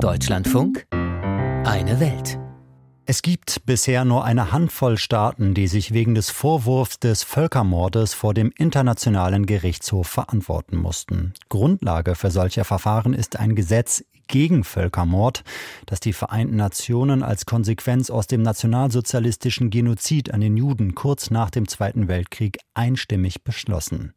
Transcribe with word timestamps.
Deutschlandfunk 0.00 0.86
Eine 0.90 2.00
Welt. 2.00 2.38
Es 3.04 3.20
gibt 3.20 3.66
bisher 3.66 4.06
nur 4.06 4.24
eine 4.24 4.50
Handvoll 4.50 4.96
Staaten, 4.96 5.52
die 5.52 5.66
sich 5.66 5.92
wegen 5.92 6.14
des 6.14 6.30
Vorwurfs 6.30 6.98
des 6.98 7.22
Völkermordes 7.22 8.14
vor 8.14 8.32
dem 8.32 8.50
Internationalen 8.56 9.44
Gerichtshof 9.44 10.06
verantworten 10.06 10.76
mussten. 10.76 11.34
Grundlage 11.50 12.14
für 12.14 12.30
solche 12.30 12.64
Verfahren 12.64 13.12
ist 13.12 13.38
ein 13.38 13.54
Gesetz 13.54 14.02
gegen 14.28 14.64
Völkermord, 14.64 15.44
das 15.86 16.00
die 16.00 16.12
Vereinten 16.12 16.56
Nationen 16.56 17.22
als 17.22 17.46
Konsequenz 17.46 18.10
aus 18.10 18.26
dem 18.26 18.42
nationalsozialistischen 18.42 19.70
Genozid 19.70 20.32
an 20.32 20.40
den 20.40 20.56
Juden 20.56 20.94
kurz 20.94 21.30
nach 21.30 21.50
dem 21.50 21.68
Zweiten 21.68 22.08
Weltkrieg 22.08 22.58
einstimmig 22.74 23.42
beschlossen. 23.44 24.14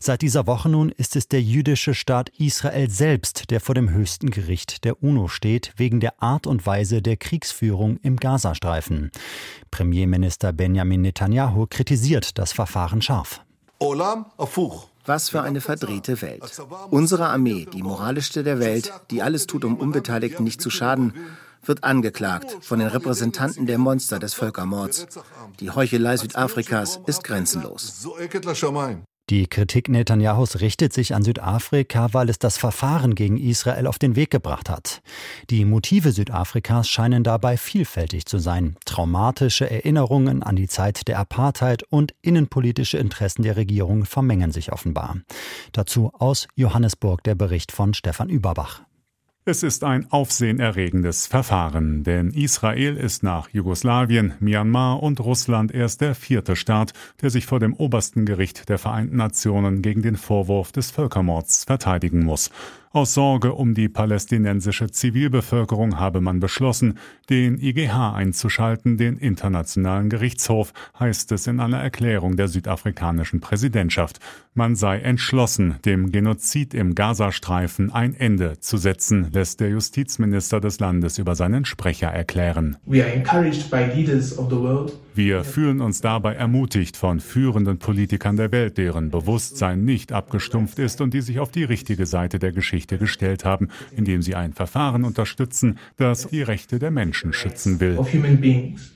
Seit 0.00 0.22
dieser 0.22 0.46
Woche 0.46 0.68
nun 0.68 0.90
ist 0.90 1.16
es 1.16 1.28
der 1.28 1.42
jüdische 1.42 1.94
Staat 1.94 2.30
Israel 2.38 2.90
selbst, 2.90 3.50
der 3.50 3.60
vor 3.60 3.74
dem 3.74 3.90
höchsten 3.90 4.30
Gericht 4.30 4.84
der 4.84 5.02
UNO 5.02 5.28
steht, 5.28 5.72
wegen 5.76 6.00
der 6.00 6.22
Art 6.22 6.46
und 6.46 6.66
Weise 6.66 7.02
der 7.02 7.16
Kriegsführung 7.16 7.98
im 8.02 8.16
Gazastreifen. 8.16 9.10
Premierminister 9.70 10.52
Benjamin 10.52 11.02
Netanyahu 11.02 11.66
kritisiert 11.68 12.38
das 12.38 12.52
Verfahren 12.52 13.02
scharf. 13.02 13.42
Olam 13.78 14.26
afuch. 14.38 14.91
Was 15.04 15.28
für 15.28 15.42
eine 15.42 15.60
verdrehte 15.60 16.22
Welt. 16.22 16.62
Unsere 16.90 17.28
Armee, 17.28 17.66
die 17.72 17.82
moralischste 17.82 18.42
der 18.42 18.60
Welt, 18.60 18.92
die 19.10 19.22
alles 19.22 19.46
tut, 19.46 19.64
um 19.64 19.76
Unbeteiligten 19.76 20.44
nicht 20.44 20.60
zu 20.60 20.70
schaden, 20.70 21.14
wird 21.64 21.84
angeklagt 21.84 22.56
von 22.60 22.78
den 22.78 22.88
Repräsentanten 22.88 23.66
der 23.66 23.78
Monster 23.78 24.18
des 24.18 24.34
Völkermords. 24.34 25.06
Die 25.60 25.70
Heuchelei 25.70 26.16
Südafrikas 26.16 27.00
ist 27.06 27.24
grenzenlos. 27.24 28.08
Die 29.32 29.46
Kritik 29.46 29.88
Netanyahus 29.88 30.60
richtet 30.60 30.92
sich 30.92 31.14
an 31.14 31.22
Südafrika, 31.22 32.12
weil 32.12 32.28
es 32.28 32.38
das 32.38 32.58
Verfahren 32.58 33.14
gegen 33.14 33.38
Israel 33.38 33.86
auf 33.86 33.98
den 33.98 34.14
Weg 34.14 34.30
gebracht 34.30 34.68
hat. 34.68 35.00
Die 35.48 35.64
Motive 35.64 36.12
Südafrikas 36.12 36.86
scheinen 36.86 37.24
dabei 37.24 37.56
vielfältig 37.56 38.26
zu 38.26 38.36
sein. 38.36 38.76
Traumatische 38.84 39.70
Erinnerungen 39.70 40.42
an 40.42 40.56
die 40.56 40.68
Zeit 40.68 41.08
der 41.08 41.18
Apartheid 41.18 41.82
und 41.84 42.14
innenpolitische 42.20 42.98
Interessen 42.98 43.42
der 43.42 43.56
Regierung 43.56 44.04
vermengen 44.04 44.52
sich 44.52 44.70
offenbar. 44.70 45.16
Dazu 45.72 46.12
aus 46.12 46.46
Johannesburg 46.54 47.24
der 47.24 47.34
Bericht 47.34 47.72
von 47.72 47.94
Stefan 47.94 48.28
Überbach. 48.28 48.82
Es 49.44 49.64
ist 49.64 49.82
ein 49.82 50.06
aufsehenerregendes 50.12 51.26
Verfahren, 51.26 52.04
denn 52.04 52.30
Israel 52.30 52.96
ist 52.96 53.24
nach 53.24 53.48
Jugoslawien, 53.48 54.34
Myanmar 54.38 55.02
und 55.02 55.18
Russland 55.18 55.74
erst 55.74 56.00
der 56.00 56.14
vierte 56.14 56.54
Staat, 56.54 56.92
der 57.22 57.30
sich 57.30 57.44
vor 57.44 57.58
dem 57.58 57.74
obersten 57.74 58.24
Gericht 58.24 58.68
der 58.68 58.78
Vereinten 58.78 59.16
Nationen 59.16 59.82
gegen 59.82 60.00
den 60.00 60.16
Vorwurf 60.16 60.70
des 60.70 60.92
Völkermords 60.92 61.64
verteidigen 61.64 62.24
muss. 62.24 62.52
Aus 62.94 63.14
Sorge 63.14 63.54
um 63.54 63.72
die 63.72 63.88
palästinensische 63.88 64.90
Zivilbevölkerung 64.90 65.98
habe 65.98 66.20
man 66.20 66.40
beschlossen, 66.40 66.98
den 67.30 67.58
IGH 67.58 68.12
einzuschalten, 68.12 68.98
den 68.98 69.16
Internationalen 69.16 70.10
Gerichtshof, 70.10 70.74
heißt 71.00 71.32
es 71.32 71.46
in 71.46 71.58
einer 71.58 71.78
Erklärung 71.78 72.36
der 72.36 72.48
südafrikanischen 72.48 73.40
Präsidentschaft. 73.40 74.18
Man 74.52 74.76
sei 74.76 74.98
entschlossen, 74.98 75.76
dem 75.86 76.12
Genozid 76.12 76.74
im 76.74 76.94
Gazastreifen 76.94 77.90
ein 77.90 78.14
Ende 78.14 78.60
zu 78.60 78.76
setzen, 78.76 79.28
lässt 79.32 79.60
der 79.60 79.70
Justizminister 79.70 80.60
des 80.60 80.78
Landes 80.78 81.16
über 81.16 81.34
seinen 81.34 81.64
Sprecher 81.64 82.08
erklären. 82.08 82.76
Wir 85.14 85.44
fühlen 85.44 85.82
uns 85.82 86.00
dabei 86.00 86.34
ermutigt 86.34 86.96
von 86.96 87.20
führenden 87.20 87.78
Politikern 87.78 88.36
der 88.36 88.50
Welt, 88.50 88.78
deren 88.78 89.10
Bewusstsein 89.10 89.84
nicht 89.84 90.10
abgestumpft 90.10 90.78
ist 90.78 91.02
und 91.02 91.12
die 91.12 91.20
sich 91.20 91.38
auf 91.38 91.50
die 91.50 91.64
richtige 91.64 92.06
Seite 92.06 92.38
der 92.38 92.52
Geschichte 92.52 92.96
gestellt 92.96 93.44
haben, 93.44 93.68
indem 93.94 94.22
sie 94.22 94.34
ein 94.34 94.54
Verfahren 94.54 95.04
unterstützen, 95.04 95.78
das 95.96 96.28
die 96.28 96.42
Rechte 96.42 96.78
der 96.78 96.90
Menschen 96.90 97.34
schützen 97.34 97.78
will. 97.78 97.98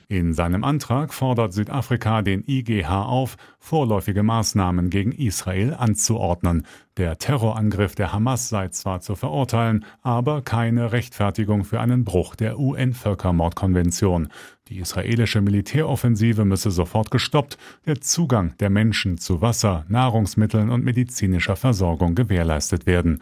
In 0.09 0.33
seinem 0.33 0.63
Antrag 0.63 1.13
fordert 1.13 1.53
Südafrika 1.53 2.21
den 2.21 2.43
IGH 2.47 3.03
auf, 3.03 3.35
vorläufige 3.59 4.23
Maßnahmen 4.23 4.89
gegen 4.89 5.11
Israel 5.11 5.75
anzuordnen. 5.77 6.65
Der 6.95 7.19
Terrorangriff 7.19 7.93
der 7.93 8.13
Hamas 8.13 8.49
sei 8.49 8.69
zwar 8.69 9.01
zu 9.01 9.15
verurteilen, 9.15 9.85
aber 10.01 10.41
keine 10.41 10.93
Rechtfertigung 10.93 11.63
für 11.63 11.79
einen 11.79 12.05
Bruch 12.05 12.35
der 12.35 12.57
UN-Völkermordkonvention. 12.57 14.29
Die 14.69 14.79
israelische 14.79 15.39
Militäroffensive 15.39 16.43
müsse 16.43 16.71
sofort 16.71 17.09
gestoppt, 17.09 17.57
der 17.85 18.01
Zugang 18.01 18.53
der 18.59 18.69
Menschen 18.69 19.17
zu 19.17 19.41
Wasser, 19.41 19.85
Nahrungsmitteln 19.87 20.69
und 20.69 20.83
medizinischer 20.83 21.55
Versorgung 21.55 22.15
gewährleistet 22.15 22.85
werden. 22.85 23.21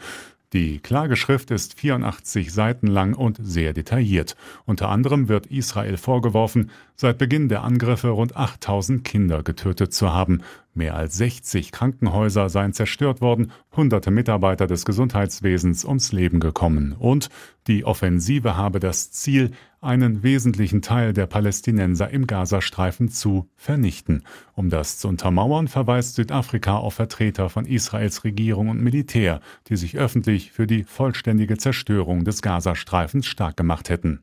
Die 0.54 0.80
Klageschrift 0.80 1.52
ist 1.52 1.80
84 1.80 2.52
Seiten 2.52 2.88
lang 2.88 3.14
und 3.14 3.38
sehr 3.40 3.74
detailliert. 3.74 4.36
Unter 4.66 4.90
anderem 4.90 5.28
wird 5.28 5.48
Israel 5.48 5.98
vorgeworfen, 5.98 6.72
seit 6.96 7.18
Beginn 7.18 7.50
der 7.50 7.64
Angriffe 7.64 8.10
rund 8.10 8.36
8000 8.36 9.04
Kinder 9.04 9.44
getötet 9.44 9.94
zu 9.94 10.14
haben. 10.14 10.42
Mehr 10.78 10.96
als 10.96 11.16
60 11.16 11.72
Krankenhäuser 11.72 12.50
seien 12.50 12.74
zerstört 12.74 13.22
worden, 13.22 13.54
hunderte 13.74 14.12
Mitarbeiter 14.12 14.68
des 14.68 14.84
Gesundheitswesens 14.84 15.86
ums 15.86 16.12
Leben 16.12 16.42
gekommen. 16.42 16.92
Und 17.00 17.30
die 17.68 17.86
Offensive 17.86 18.58
habe 18.58 18.82
das 18.82 19.10
Ziel, 19.10 19.52
einen 19.80 20.22
wesentlichen 20.22 20.82
Teil 20.82 21.14
der 21.14 21.28
Palästinenser 21.28 22.10
im 22.10 22.28
Gazastreifen 22.28 23.08
zu 23.08 23.50
vernichten. 23.56 24.24
Um 24.54 24.70
das 24.70 24.98
zu 24.98 25.08
untermauern, 25.08 25.70
verweist 25.70 26.16
Südafrika 26.16 26.76
auf 26.76 26.96
Vertreter 26.96 27.50
von 27.50 27.66
Israels 27.66 28.26
Regierung 28.26 28.68
und 28.68 28.82
Militär, 28.82 29.40
die 29.70 29.78
sich 29.78 29.98
öffentlich 29.98 30.52
für 30.52 30.68
die 30.68 30.84
vollständige 30.84 31.58
Zerstörung 31.58 32.26
des 32.26 32.42
Gazastreifens 32.42 33.28
stark 33.28 33.56
gemacht 33.56 33.90
hätten. 33.90 34.20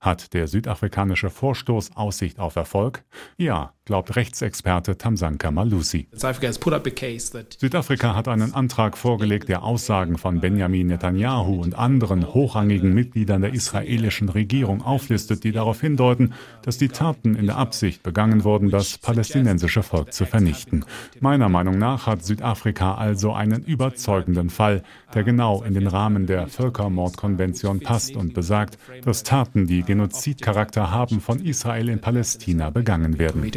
Hat 0.00 0.32
der 0.32 0.46
südafrikanische 0.46 1.28
Vorstoß 1.28 1.96
Aussicht 1.96 2.38
auf 2.38 2.54
Erfolg? 2.54 3.04
Ja, 3.36 3.72
glaubt 3.88 4.16
Rechtsexperte 4.16 4.98
Tamsanka 4.98 5.50
Malusi. 5.50 6.08
Südafrika 7.58 8.14
hat 8.14 8.28
einen 8.28 8.52
Antrag 8.52 8.98
vorgelegt, 8.98 9.48
der 9.48 9.62
Aussagen 9.62 10.18
von 10.18 10.40
Benjamin 10.40 10.88
Netanyahu 10.88 11.62
und 11.62 11.74
anderen 11.74 12.34
hochrangigen 12.34 12.92
Mitgliedern 12.92 13.40
der 13.40 13.54
israelischen 13.54 14.28
Regierung 14.28 14.82
auflistet, 14.82 15.42
die 15.42 15.52
darauf 15.52 15.80
hindeuten, 15.80 16.34
dass 16.60 16.76
die 16.76 16.88
Taten 16.88 17.34
in 17.34 17.46
der 17.46 17.56
Absicht 17.56 18.02
begangen 18.02 18.44
wurden, 18.44 18.68
das 18.68 18.98
palästinensische 18.98 19.82
Volk 19.82 20.12
zu 20.12 20.26
vernichten. 20.26 20.84
Meiner 21.20 21.48
Meinung 21.48 21.78
nach 21.78 22.06
hat 22.06 22.22
Südafrika 22.22 22.94
also 22.94 23.32
einen 23.32 23.64
überzeugenden 23.64 24.50
Fall, 24.50 24.82
der 25.14 25.24
genau 25.24 25.62
in 25.62 25.72
den 25.72 25.86
Rahmen 25.86 26.26
der 26.26 26.48
Völkermordkonvention 26.48 27.80
passt 27.80 28.16
und 28.16 28.34
besagt, 28.34 28.76
dass 29.02 29.22
Taten, 29.22 29.66
die 29.66 29.82
Genozidcharakter 29.82 30.90
haben, 30.90 31.22
von 31.22 31.40
Israel 31.40 31.88
in 31.88 32.02
Palästina 32.02 32.68
begangen 32.68 33.18
werden. 33.18 33.50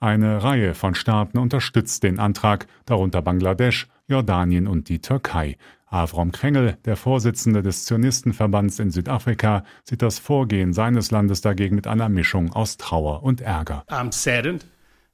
Eine 0.00 0.42
Reihe 0.42 0.74
von 0.74 0.94
Staaten 0.94 1.38
unterstützt 1.38 2.02
den 2.02 2.18
Antrag, 2.18 2.66
darunter 2.86 3.22
Bangladesch, 3.22 3.88
Jordanien 4.06 4.66
und 4.66 4.88
die 4.88 5.00
Türkei. 5.00 5.56
Avrom 5.86 6.32
Krengel, 6.32 6.76
der 6.84 6.96
Vorsitzende 6.96 7.62
des 7.62 7.84
Zionistenverbands 7.84 8.80
in 8.80 8.90
Südafrika, 8.90 9.64
sieht 9.84 10.02
das 10.02 10.18
Vorgehen 10.18 10.72
seines 10.72 11.10
Landes 11.10 11.40
dagegen 11.40 11.76
mit 11.76 11.86
einer 11.86 12.08
Mischung 12.08 12.52
aus 12.52 12.76
Trauer 12.76 13.22
und 13.22 13.40
Ärger. 13.40 13.84
I'm 13.88 14.12
saddened 14.12 14.66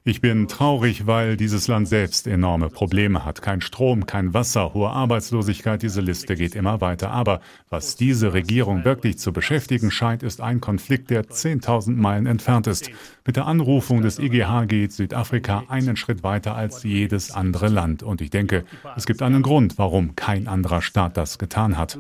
ich 0.03 0.23
bin 0.23 0.49
traurig, 0.49 1.07
weil 1.07 1.37
dieses 1.37 1.69
Land 1.69 1.87
selbst 1.87 2.27
enorme 2.27 2.71
Probleme 2.71 3.27
hat. 3.27 3.43
Kein 3.43 3.61
Strom, 3.61 4.07
kein 4.07 4.33
Wasser, 4.33 4.73
hohe 4.73 4.89
Arbeitslosigkeit, 4.89 5.83
diese 5.83 6.01
Liste 6.01 6.37
geht 6.37 6.55
immer 6.55 6.81
weiter. 6.81 7.11
Aber 7.11 7.43
was 7.69 7.97
diese 7.97 8.33
Regierung 8.33 8.87
wirklich 8.87 9.19
zu 9.19 9.31
beschäftigen 9.31 9.91
scheint, 9.91 10.23
ist 10.23 10.41
ein 10.41 10.63
Konflikt, 10.63 11.11
der 11.11 11.25
10.000 11.25 11.97
Meilen 11.97 12.25
entfernt 12.25 12.67
ist. 12.67 12.91
Mit 13.27 13.37
der 13.37 13.47
Anrufung 13.47 14.01
des 14.01 14.19
IGH 14.19 14.65
geht 14.65 14.93
Südafrika 14.93 15.65
einen 15.69 15.97
Schritt 15.97 16.23
weiter 16.23 16.57
als 16.57 16.83
jedes 16.83 17.31
andere 17.31 17.69
Land. 17.69 18.03
Und 18.03 18.23
ich 18.23 18.31
denke, 18.31 18.65
es 18.97 19.05
gibt 19.05 19.21
einen 19.21 19.43
Grund, 19.43 19.77
warum 19.77 20.17
kein 20.17 20.49
anderer 20.49 20.81
Staat 20.81 21.19
das 21.19 21.39
getan 21.39 21.77
hat. 21.77 21.99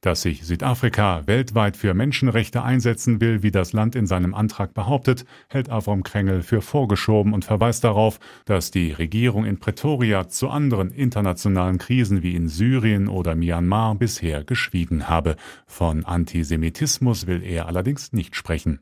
Dass 0.00 0.22
sich 0.22 0.46
Südafrika 0.46 1.26
weltweit 1.26 1.76
für 1.76 1.92
Menschenrechte 1.92 2.62
einsetzen 2.62 3.20
will, 3.20 3.42
wie 3.42 3.50
das 3.50 3.74
Land 3.74 3.94
in 3.94 4.06
seinem 4.06 4.32
Antrag 4.32 4.72
behauptet, 4.72 5.09
betrachtet, 5.10 5.26
hält 5.48 5.70
Avrom 5.70 6.02
Krengel 6.02 6.42
für 6.42 6.62
vorgeschoben 6.62 7.32
und 7.32 7.44
verweist 7.44 7.84
darauf, 7.84 8.18
dass 8.44 8.70
die 8.70 8.92
Regierung 8.92 9.44
in 9.44 9.58
Pretoria 9.58 10.28
zu 10.28 10.48
anderen 10.48 10.90
internationalen 10.90 11.78
Krisen 11.78 12.22
wie 12.22 12.34
in 12.34 12.48
Syrien 12.48 13.08
oder 13.08 13.34
Myanmar 13.34 13.94
bisher 13.94 14.44
geschwiegen 14.44 15.08
habe. 15.08 15.36
Von 15.66 16.04
Antisemitismus 16.04 17.26
will 17.26 17.42
er 17.42 17.66
allerdings 17.66 18.12
nicht 18.12 18.36
sprechen. 18.36 18.80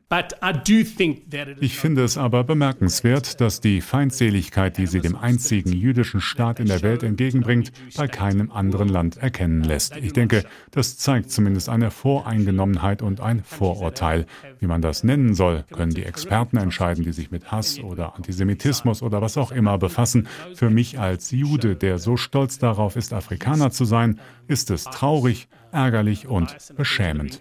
Ich 1.59 1.77
finde 1.77 2.03
es 2.03 2.17
aber 2.17 2.43
bemerkenswert, 2.43 3.41
dass 3.41 3.61
die 3.61 3.81
Feindseligkeit, 3.81 4.77
die 4.77 4.87
sie 4.87 5.01
dem 5.01 5.15
einzigen 5.15 5.73
jüdischen 5.73 6.21
Staat 6.21 6.59
in 6.59 6.67
der 6.67 6.81
Welt 6.81 7.03
entgegenbringt, 7.03 7.71
bei 7.97 8.07
keinem 8.07 8.51
anderen 8.51 8.89
Land 8.89 9.17
erkennen 9.17 9.63
lässt. 9.63 9.95
Ich 9.97 10.13
denke, 10.13 10.43
das 10.71 10.97
zeigt 10.97 11.31
zumindest 11.31 11.69
eine 11.69 11.91
Voreingenommenheit 11.91 13.01
und 13.01 13.21
ein 13.21 13.43
Vorurteil. 13.43 14.25
Wie 14.59 14.67
man 14.67 14.81
das 14.81 15.03
nennen 15.03 15.33
soll, 15.33 15.65
können 15.71 15.93
die 15.93 16.03
Experten 16.03 16.18
Experten 16.19 16.57
entscheiden, 16.57 17.03
die 17.03 17.13
sich 17.13 17.31
mit 17.31 17.51
Hass 17.51 17.79
oder 17.79 18.15
Antisemitismus 18.15 19.01
oder 19.01 19.21
was 19.21 19.37
auch 19.37 19.51
immer 19.51 19.77
befassen. 19.77 20.27
Für 20.53 20.69
mich 20.69 20.99
als 20.99 21.31
Jude, 21.31 21.75
der 21.75 21.97
so 21.97 22.17
stolz 22.17 22.59
darauf 22.59 22.95
ist, 22.95 23.13
Afrikaner 23.13 23.71
zu 23.71 23.85
sein, 23.85 24.19
ist 24.47 24.69
es 24.69 24.83
traurig, 24.83 25.47
ärgerlich 25.71 26.27
und 26.27 26.55
beschämend. 26.75 27.39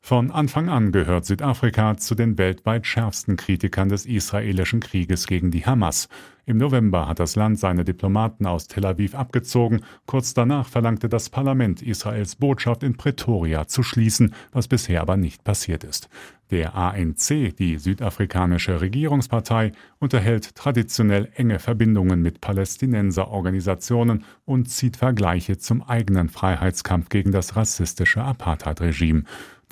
Von 0.00 0.30
Anfang 0.30 0.68
an 0.68 0.92
gehört 0.92 1.26
Südafrika 1.26 1.96
zu 1.96 2.14
den 2.14 2.36
weltweit 2.36 2.86
schärfsten 2.86 3.36
Kritikern 3.36 3.88
des 3.88 4.06
israelischen 4.06 4.80
Krieges 4.80 5.26
gegen 5.26 5.50
die 5.50 5.64
Hamas. 5.64 6.08
Im 6.46 6.58
November 6.58 7.08
hat 7.08 7.20
das 7.20 7.36
Land 7.36 7.58
seine 7.58 7.84
Diplomaten 7.84 8.44
aus 8.44 8.68
Tel 8.68 8.84
Aviv 8.84 9.14
abgezogen. 9.14 9.80
Kurz 10.04 10.34
danach 10.34 10.68
verlangte 10.68 11.08
das 11.08 11.30
Parlament, 11.30 11.80
Israels 11.80 12.36
Botschaft 12.36 12.82
in 12.82 12.98
Pretoria 12.98 13.66
zu 13.66 13.82
schließen, 13.82 14.34
was 14.52 14.68
bisher 14.68 15.00
aber 15.00 15.16
nicht 15.16 15.42
passiert 15.42 15.84
ist. 15.84 16.10
Der 16.50 16.74
ANC, 16.74 17.56
die 17.56 17.78
südafrikanische 17.78 18.82
Regierungspartei, 18.82 19.72
unterhält 19.98 20.54
traditionell 20.54 21.30
enge 21.34 21.58
Verbindungen 21.58 22.20
mit 22.20 22.42
Palästinenserorganisationen 22.42 24.24
und 24.44 24.68
zieht 24.68 24.98
Vergleiche 24.98 25.56
zum 25.56 25.82
eigenen 25.82 26.28
Freiheitskampf 26.28 27.08
gegen 27.08 27.32
das 27.32 27.56
rassistische 27.56 28.22
Apartheid-Regime. 28.22 29.24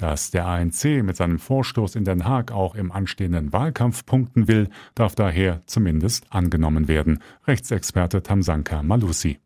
Dass 0.02 0.32
der 0.32 0.48
ANC 0.48 1.04
mit 1.04 1.16
seinem 1.16 1.38
Vorstoß 1.38 1.94
in 1.94 2.04
Den 2.04 2.24
Haag 2.24 2.50
auch 2.50 2.74
im 2.74 2.90
anstehenden 2.90 3.52
Wahlkampf 3.52 4.04
punkten 4.04 4.48
will, 4.48 4.68
darf 4.96 5.14
daher 5.14 5.62
zumindest 5.66 6.24
angenommen 6.28 6.88
werden. 6.88 7.20
Rechtsexperte 7.46 8.20
Tamsanka 8.20 8.82
Malusi. 8.82 9.38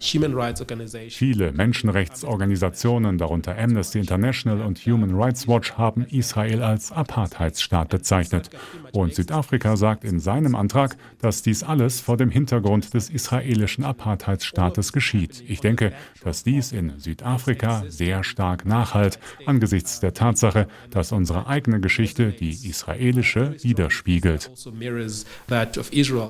Viele 0.00 1.52
Menschenrechtsorganisationen, 1.52 3.18
darunter 3.18 3.58
Amnesty 3.58 3.98
International 3.98 4.62
und 4.62 4.78
Human 4.78 5.14
Rights 5.14 5.48
Watch, 5.48 5.72
haben 5.74 6.06
Israel 6.06 6.62
als 6.62 6.92
Apartheidsstaat 6.92 7.88
bezeichnet. 7.88 8.50
Und 8.92 9.14
Südafrika 9.14 9.76
sagt 9.76 10.04
in 10.04 10.20
seinem 10.20 10.54
Antrag, 10.54 10.96
dass 11.20 11.42
dies 11.42 11.62
alles 11.62 12.00
vor 12.00 12.16
dem 12.16 12.30
Hintergrund 12.30 12.94
des 12.94 13.10
israelischen 13.10 13.84
Apartheidsstaates 13.84 14.92
geschieht. 14.92 15.42
Ich 15.46 15.60
denke, 15.60 15.92
dass 16.22 16.44
dies 16.44 16.72
in 16.72 16.98
Südafrika 16.98 17.84
sehr 17.88 18.22
stark 18.24 18.64
nachhalt, 18.64 19.18
angesichts 19.46 20.00
der 20.00 20.14
Tatsache, 20.14 20.68
dass 20.90 21.12
unsere 21.12 21.46
eigene 21.46 21.80
Geschichte 21.80 22.32
die 22.32 22.50
israelische 22.50 23.56
widerspiegelt. 23.62 24.50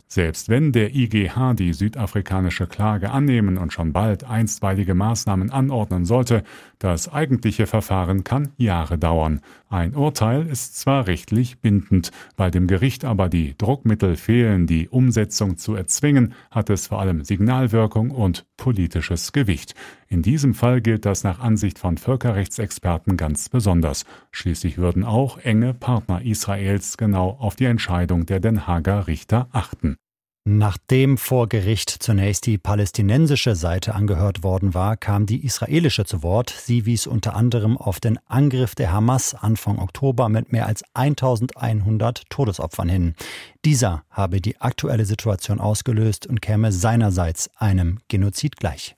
Selbst 0.08 0.48
wenn 0.48 0.72
der 0.72 0.94
IGH 0.94 1.54
die 1.54 1.72
südafrikanische 1.72 2.66
Klage 2.66 3.10
annehmen 3.10 3.57
und 3.58 3.72
schon 3.72 3.92
bald 3.92 4.24
einstweilige 4.24 4.94
Maßnahmen 4.94 5.50
anordnen 5.50 6.04
sollte, 6.04 6.42
das 6.78 7.12
eigentliche 7.12 7.66
Verfahren 7.66 8.24
kann 8.24 8.50
Jahre 8.56 8.98
dauern. 8.98 9.40
Ein 9.68 9.94
Urteil 9.94 10.46
ist 10.46 10.78
zwar 10.78 11.06
rechtlich 11.06 11.60
bindend, 11.60 12.10
weil 12.36 12.50
dem 12.50 12.66
Gericht 12.66 13.04
aber 13.04 13.28
die 13.28 13.56
Druckmittel 13.58 14.16
fehlen, 14.16 14.66
die 14.66 14.88
Umsetzung 14.88 15.58
zu 15.58 15.74
erzwingen, 15.74 16.34
hat 16.50 16.70
es 16.70 16.86
vor 16.86 17.00
allem 17.00 17.24
Signalwirkung 17.24 18.10
und 18.10 18.46
politisches 18.56 19.32
Gewicht. 19.32 19.74
In 20.08 20.22
diesem 20.22 20.54
Fall 20.54 20.80
gilt 20.80 21.04
das 21.04 21.24
nach 21.24 21.40
Ansicht 21.40 21.78
von 21.78 21.98
Völkerrechtsexperten 21.98 23.16
ganz 23.16 23.48
besonders. 23.48 24.06
Schließlich 24.32 24.78
würden 24.78 25.04
auch 25.04 25.38
enge 25.38 25.74
Partner 25.74 26.22
Israels 26.22 26.96
genau 26.96 27.36
auf 27.38 27.56
die 27.56 27.66
Entscheidung 27.66 28.24
der 28.24 28.40
Den 28.40 28.66
Haager 28.66 29.06
Richter 29.06 29.48
achten. 29.52 29.96
Nachdem 30.50 31.18
vor 31.18 31.46
Gericht 31.46 31.90
zunächst 31.90 32.46
die 32.46 32.56
palästinensische 32.56 33.54
Seite 33.54 33.94
angehört 33.94 34.42
worden 34.42 34.72
war, 34.72 34.96
kam 34.96 35.26
die 35.26 35.44
israelische 35.44 36.06
zu 36.06 36.22
Wort. 36.22 36.48
Sie 36.48 36.86
wies 36.86 37.06
unter 37.06 37.36
anderem 37.36 37.76
auf 37.76 38.00
den 38.00 38.18
Angriff 38.28 38.74
der 38.74 38.90
Hamas 38.90 39.34
Anfang 39.34 39.78
Oktober 39.78 40.30
mit 40.30 40.50
mehr 40.50 40.64
als 40.64 40.82
1100 40.94 42.30
Todesopfern 42.30 42.88
hin. 42.88 43.14
Dieser 43.66 44.04
habe 44.08 44.40
die 44.40 44.58
aktuelle 44.58 45.04
Situation 45.04 45.60
ausgelöst 45.60 46.26
und 46.26 46.40
käme 46.40 46.72
seinerseits 46.72 47.50
einem 47.58 47.98
Genozid 48.08 48.56
gleich. 48.56 48.97